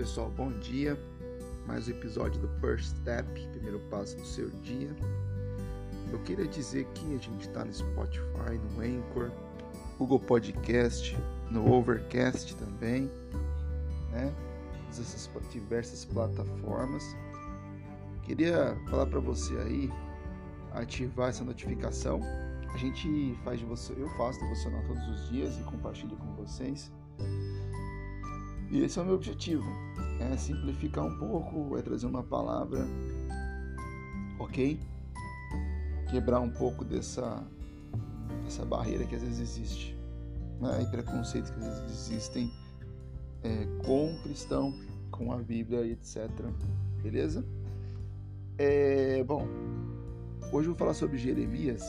[0.00, 0.98] pessoal, bom dia.
[1.66, 4.88] Mais um episódio do First Step, primeiro passo do seu dia.
[6.10, 9.30] Eu queria dizer que a gente está no Spotify, no Anchor,
[9.98, 11.14] Google Podcast,
[11.50, 13.10] no Overcast também,
[14.10, 14.34] né?
[14.88, 17.04] Essas diversas plataformas.
[18.22, 19.92] Queria falar para você aí
[20.72, 22.22] ativar essa notificação.
[22.72, 26.90] A gente faz de você, eu faço devocional todos os dias e compartilho com vocês.
[28.70, 29.68] E esse é o meu objetivo,
[30.20, 32.86] é simplificar um pouco, é trazer uma palavra,
[34.38, 34.78] ok?
[36.10, 37.42] Quebrar um pouco dessa,
[38.44, 39.96] dessa barreira que às vezes existe,
[40.60, 40.82] né?
[40.82, 42.50] e preconceitos que às vezes existem
[43.42, 44.74] é, com o cristão,
[45.10, 46.28] com a Bíblia, etc.
[47.02, 47.44] Beleza?
[48.58, 49.46] É, bom,
[50.52, 51.82] hoje eu vou falar sobre Jeremias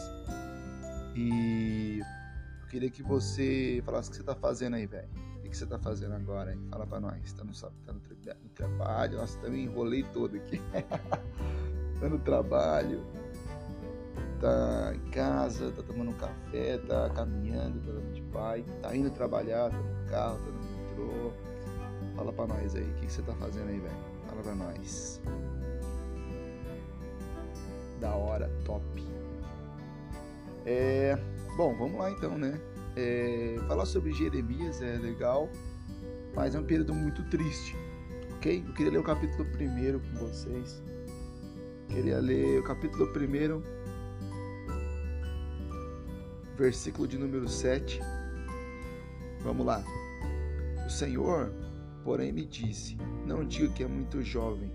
[1.16, 5.66] e eu queria que você falasse o que você está fazendo aí, velho que você
[5.66, 6.54] tá fazendo agora?
[6.54, 6.60] Hein?
[6.72, 7.34] Fala para nós.
[7.34, 9.18] Tá no, tá no, no trabalho?
[9.18, 10.62] Nossa, também enrolei todo aqui.
[12.00, 13.06] tá no trabalho,
[14.40, 19.12] tá em casa, tá tomando um café, tá caminhando, tá dando de pai, tá indo
[19.12, 21.34] trabalhar, tá no carro, tá no metrô.
[22.16, 23.96] Fala pra nós aí, o que, que você tá fazendo aí, velho?
[24.28, 25.22] Fala pra nós.
[28.00, 28.84] Da hora, top.
[30.66, 31.18] É.
[31.58, 32.60] Bom, vamos lá então, né?
[32.96, 35.50] É, falar sobre Jeremias é legal,
[36.36, 37.76] mas é um período muito triste,
[38.36, 38.64] ok?
[38.68, 40.84] Eu queria ler o capítulo primeiro com vocês.
[41.88, 43.64] Queria ler o capítulo primeiro,
[46.58, 48.00] versículo de número 7.
[49.42, 49.84] Vamos lá.
[50.86, 51.54] O Senhor,
[52.04, 54.72] porém, me disse: Não diga que é muito jovem.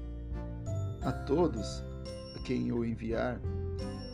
[1.03, 1.85] A todos
[2.35, 3.41] a quem eu enviar,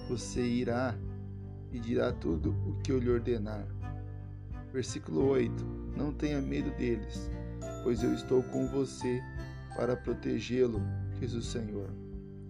[0.08, 0.94] você irá
[1.72, 3.66] e dirá tudo o que eu lhe ordenar.
[4.72, 5.64] Versículo 8:
[5.96, 7.30] Não tenha medo deles,
[7.82, 9.20] pois eu estou com você
[9.76, 10.80] para protegê-lo,
[11.20, 11.90] diz o Senhor.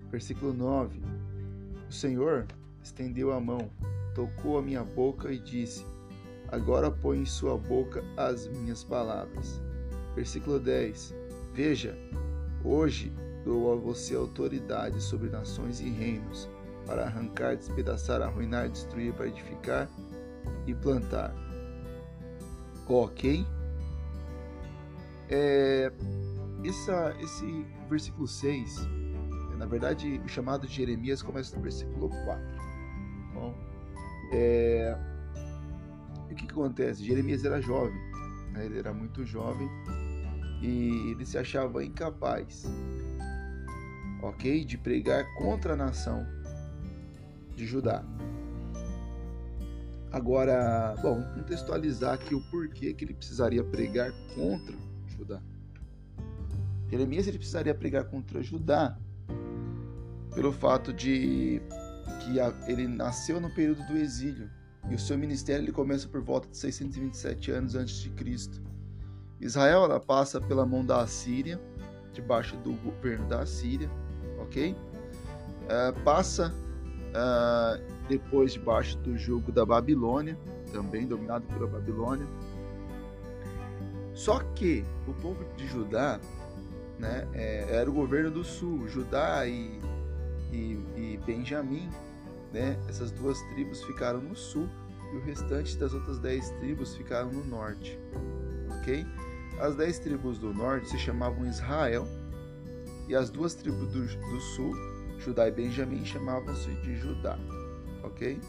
[0.09, 1.03] Versículo 9:
[1.89, 2.47] O Senhor
[2.81, 3.69] estendeu a mão,
[4.15, 5.85] tocou a minha boca e disse:
[6.47, 9.61] Agora põe em sua boca as minhas palavras.
[10.15, 11.13] Versículo 10:
[11.53, 11.99] Veja,
[12.63, 13.13] hoje
[13.45, 16.49] dou a você autoridade sobre nações e reinos,
[16.87, 19.91] para arrancar, despedaçar, arruinar, destruir, para edificar
[20.69, 21.35] e plantar
[22.95, 23.47] ok?
[25.29, 25.93] É,
[26.65, 28.89] essa, esse versículo 6,
[29.57, 32.45] na verdade, o chamado de Jeremias começa no versículo 4.
[33.35, 33.55] Bom,
[34.33, 34.97] é,
[36.31, 37.05] o que, que acontece?
[37.05, 37.99] Jeremias era jovem,
[38.53, 38.67] né?
[38.67, 39.69] ele era muito jovem
[40.61, 42.65] e ele se achava incapaz,
[44.23, 44.65] ok?
[44.65, 46.27] De pregar contra a nação
[47.55, 48.05] de Judá.
[50.13, 55.41] Agora, bom, contextualizar aqui o porquê que ele precisaria pregar contra Judá.
[56.89, 58.99] Jeremias ele precisaria pregar contra Judá
[60.35, 61.63] pelo fato de
[62.21, 64.51] que ele nasceu no período do exílio
[64.91, 68.63] e o seu ministério ele começa por volta de 627 anos antes de Cristo.
[69.41, 71.59] Israel ela passa pela mão da Assíria,
[72.13, 73.91] debaixo do governo da Assíria,
[74.39, 74.73] ok?
[74.73, 76.53] Uh, passa
[77.13, 80.39] uh, depois debaixo do jugo da Babilônia,
[80.71, 82.27] também dominado pela Babilônia.
[84.13, 86.21] Só que o povo de Judá
[86.99, 89.81] né, é, era o governo do sul, Judá e,
[90.53, 91.89] e, e Benjamim,
[92.53, 94.69] né, essas duas tribos ficaram no sul
[95.11, 97.99] e o restante das outras dez tribos ficaram no norte,
[98.79, 99.07] ok?
[99.59, 102.07] As dez tribos do norte se chamavam Israel
[103.09, 104.75] e as duas tribos do, do sul,
[105.19, 107.39] Judá e Benjamim, chamavam-se de Judá
[108.13, 108.41] ok?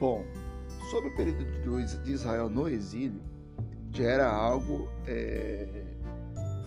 [0.00, 0.24] Bom,
[0.90, 1.44] sobre o período
[2.02, 3.20] de Israel no exílio,
[3.90, 5.84] já era algo é,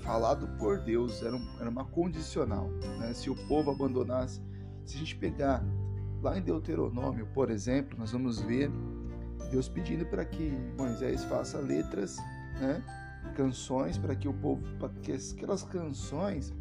[0.02, 2.68] falado por Deus, era, um, era uma condicional.
[3.00, 3.14] Né?
[3.14, 4.42] Se o povo abandonasse,
[4.86, 5.64] se a gente pegar
[6.22, 8.70] lá em Deuteronômio, por exemplo, nós vamos ver
[9.50, 12.18] Deus pedindo para que Moisés faça letras,
[12.60, 12.84] né?
[13.36, 16.54] canções, para que o povo, para que aquelas canções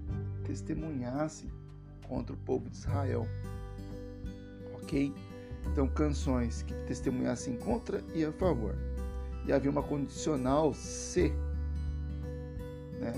[0.44, 1.50] testemunhassem
[2.06, 3.26] contra o povo de Israel
[5.66, 8.74] Então, canções que testemunhassem contra e a favor.
[9.46, 11.32] E havia uma condicional C,
[12.98, 13.14] né?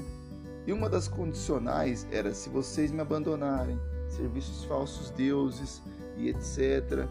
[0.67, 3.79] E uma das condicionais era se vocês me abandonarem,
[4.09, 5.83] serviços falsos deuses
[6.17, 7.09] e etc.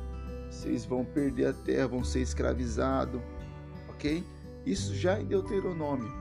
[0.50, 3.22] Vocês vão perder a terra, vão ser escravizados,
[3.90, 4.24] ok?
[4.66, 6.12] Isso já em Deuteronômio,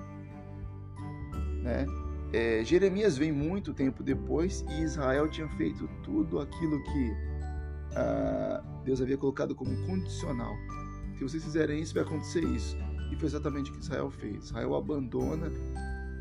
[1.63, 1.87] né?
[2.33, 7.30] É, Jeremias vem muito tempo depois e Israel tinha feito tudo aquilo que
[7.97, 10.55] ah, Deus havia colocado como condicional.
[11.17, 12.77] Se vocês fizerem isso, vai acontecer isso.
[13.11, 14.45] E foi exatamente o que Israel fez.
[14.45, 15.51] Israel abandona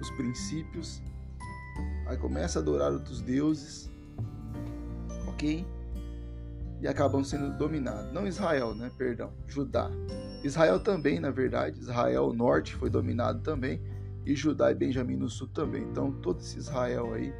[0.02, 1.02] os princípios,
[2.08, 3.92] aí começa a adorar outros deuses,
[5.28, 5.66] ok?
[6.82, 8.12] E acabam sendo dominados.
[8.14, 8.90] Não Israel, né?
[8.98, 9.90] Perdão, Judá.
[10.44, 13.82] Israel também, na verdade, Israel norte foi dominado também,
[14.26, 15.84] e Judá e Benjamim no sul também.
[15.84, 17.34] Então todo esse Israel aí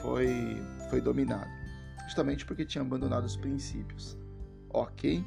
[0.00, 1.50] foi, foi dominado,
[2.04, 4.16] justamente porque tinha abandonado os princípios.
[4.70, 5.24] Ok?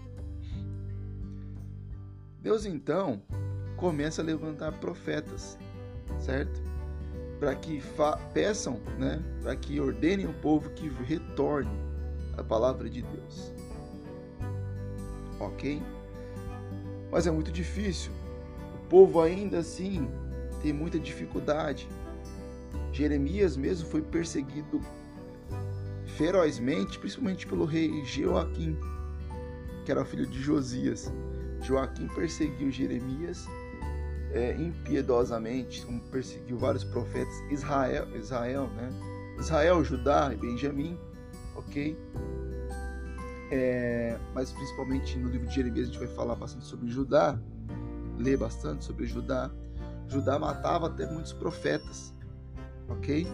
[2.42, 3.22] Deus então
[3.76, 5.58] começa a levantar profetas,
[6.20, 6.62] certo?
[7.40, 7.82] Para que
[8.34, 9.22] peçam, né?
[9.42, 11.72] Para que ordenem o povo que retorne
[12.38, 13.52] a palavra de Deus.
[15.40, 15.82] Ok?
[17.12, 18.12] Mas é muito difícil.
[18.76, 20.08] O povo ainda assim
[20.62, 21.88] tem muita dificuldade.
[22.92, 24.80] Jeremias mesmo foi perseguido
[26.18, 28.78] ferozmente, principalmente pelo rei Joaquim,
[29.84, 31.12] que era filho de Josias.
[31.62, 33.48] Joaquim perseguiu Jeremias
[34.32, 38.90] é, impiedosamente, como perseguiu vários profetas, Israel, Israel, né?
[39.40, 40.98] Israel, Judá e Benjamim,
[41.56, 41.98] ok?
[43.52, 47.40] É, mas principalmente no livro de Jeremias a gente vai falar bastante sobre Judá,
[48.18, 49.52] ler bastante sobre Judá.
[50.08, 52.14] Judá matava até muitos profetas,
[52.90, 53.28] ok?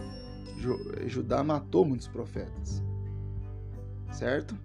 [1.06, 2.82] Judá matou muitos profetas,
[4.12, 4.56] certo?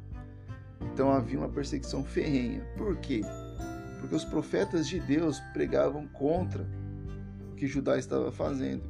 [0.93, 2.63] Então havia uma perseguição ferrenha.
[2.77, 3.21] Por quê?
[3.99, 6.67] Porque os profetas de Deus pregavam contra
[7.51, 8.83] o que Judá estava fazendo,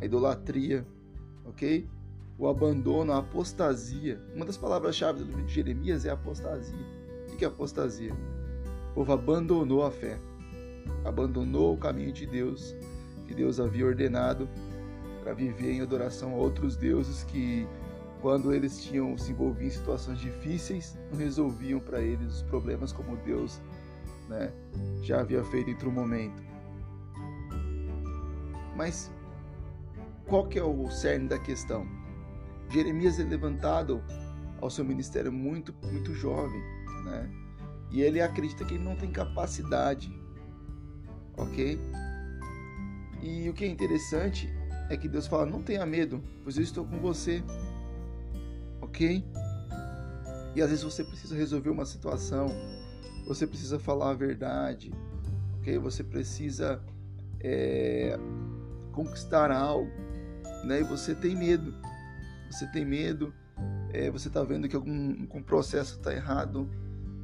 [0.00, 0.86] a idolatria,
[1.44, 1.88] ok?
[2.38, 4.20] O abandono, a apostasia.
[4.34, 6.86] Uma das palavras-chave do livro de Jeremias é apostasia.
[7.32, 8.12] O que é apostasia?
[8.90, 10.18] O povo abandonou a fé,
[11.04, 12.74] abandonou o caminho de Deus,
[13.26, 14.48] que Deus havia ordenado
[15.22, 17.66] para viver em adoração a outros deuses que,
[18.20, 23.16] quando eles tinham se envolvido em situações difíceis, não resolviam para eles os problemas como
[23.18, 23.60] Deus
[24.28, 24.52] né,
[25.02, 26.42] já havia feito em outro momento.
[28.76, 29.10] Mas
[30.26, 31.86] qual que é o cerne da questão?
[32.70, 34.02] Jeremias é levantado
[34.60, 36.62] ao seu ministério muito, muito jovem,
[37.04, 37.28] né?
[37.90, 40.08] E ele acredita que ele não tem capacidade,
[41.36, 41.80] ok?
[43.20, 44.48] E o que é interessante
[44.90, 47.42] é que Deus fala: não tenha medo, pois eu estou com você,
[48.82, 49.24] ok?
[50.54, 52.48] E às vezes você precisa resolver uma situação,
[53.26, 54.92] você precisa falar a verdade,
[55.58, 55.78] ok?
[55.78, 56.82] Você precisa
[57.38, 58.18] é,
[58.92, 59.90] conquistar algo,
[60.64, 60.80] né?
[60.80, 61.72] E você tem medo,
[62.50, 63.32] você tem medo,
[63.92, 66.68] é, você está vendo que algum, algum processo está errado,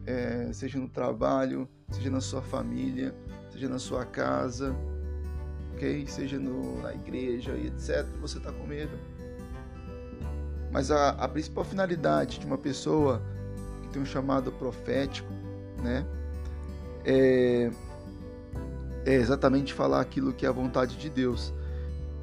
[0.06, 3.12] é, seja no trabalho, seja na sua família,
[3.50, 4.72] seja na sua casa,
[5.76, 6.06] ok?
[6.08, 8.05] Seja no, na igreja e etc.
[8.20, 8.99] Você está com medo.
[10.73, 13.23] Mas a, a principal finalidade de uma pessoa
[13.82, 15.37] que tem um chamado profético
[15.82, 16.05] né?
[17.05, 17.70] É,
[19.05, 21.52] é exatamente falar aquilo que é a vontade de Deus.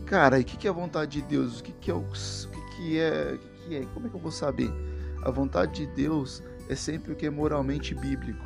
[0.06, 1.60] Cara, e o que, que é a vontade de Deus?
[1.60, 3.34] O que, que é o, o que, é?
[3.34, 3.86] O que, é?
[3.94, 4.70] Como é que eu vou saber?
[5.24, 8.46] A vontade de Deus é sempre o que é moralmente bíblico,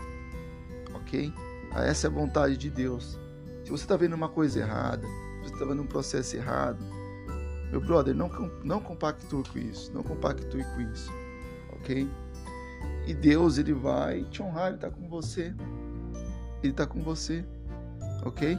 [0.94, 1.34] ok?
[1.76, 3.20] Essa é a vontade de Deus.
[3.68, 6.80] Se você está vendo uma coisa errada, se você está vendo um processo errado,
[7.70, 8.30] meu brother, não,
[8.64, 11.12] não compactue com isso, não compactue com isso,
[11.74, 12.10] ok?
[13.06, 15.54] E Deus, ele vai te honrar, ele está com você.
[16.64, 17.44] Ele está com você.
[18.26, 18.58] OK?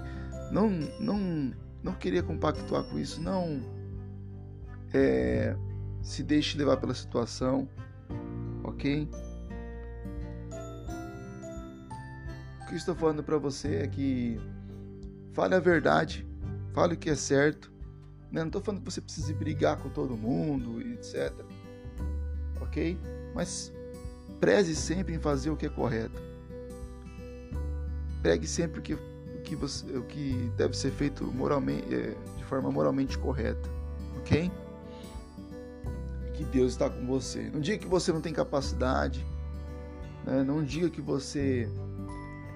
[0.52, 0.68] Não
[1.00, 3.62] não não queria compactuar com isso, não
[4.92, 5.56] é,
[6.02, 7.66] se deixe levar pela situação.
[8.62, 9.08] OK?
[12.60, 14.38] O que eu estou falando para você é que
[15.38, 16.26] fale a verdade,
[16.74, 17.70] fale o que é certo.
[18.32, 18.40] Né?
[18.40, 21.32] Não estou falando que você precise brigar com todo mundo, etc.
[22.60, 22.98] Ok?
[23.36, 23.72] Mas
[24.40, 26.20] Preze sempre em fazer o que é correto.
[28.20, 32.44] Pregue sempre o que, o que, você, o que deve ser feito moralmente, é, de
[32.44, 33.68] forma moralmente correta.
[34.18, 34.50] Ok?
[36.34, 37.48] Que Deus está com você.
[37.52, 39.24] Não diga que você não tem capacidade.
[40.24, 40.42] Né?
[40.42, 41.68] Não diga que você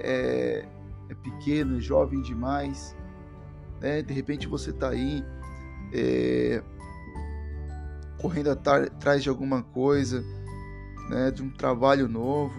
[0.00, 0.64] é,
[1.12, 2.96] é pequeno, jovem demais.
[3.80, 4.02] Né?
[4.02, 5.24] De repente você está aí
[5.92, 6.62] é,
[8.20, 10.24] correndo atrás de alguma coisa
[11.08, 12.54] né, de um trabalho novo,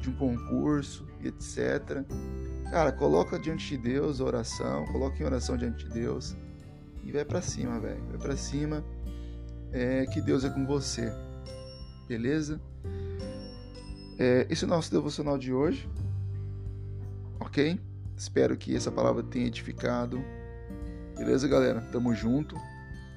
[0.00, 2.04] de um concurso, etc.
[2.70, 6.36] Cara, coloca diante de Deus a oração, coloca em oração diante de Deus
[7.02, 8.02] e vai para cima, velho.
[8.10, 8.84] Vai para cima,
[9.72, 11.12] é, que Deus é com você.
[12.08, 12.60] Beleza?
[14.18, 15.88] É, esse é o nosso devocional de hoje.
[17.54, 17.80] Ok?
[18.16, 20.20] Espero que essa palavra tenha edificado.
[21.16, 21.80] Beleza, galera?
[21.92, 22.56] Tamo junto.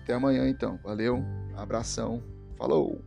[0.04, 0.80] Até amanhã, então.
[0.84, 1.26] Valeu.
[1.56, 2.22] Abração.
[2.56, 3.04] Falou.